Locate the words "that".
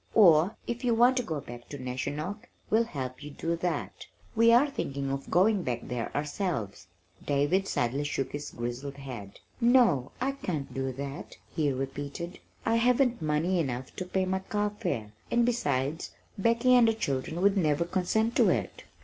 3.57-4.07, 10.93-11.37